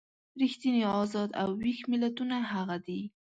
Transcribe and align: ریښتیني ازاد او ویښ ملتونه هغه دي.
ریښتیني 0.41 0.83
ازاد 1.01 1.29
او 1.41 1.49
ویښ 1.61 1.79
ملتونه 1.91 2.35
هغه 2.51 2.77
دي. 2.85 3.01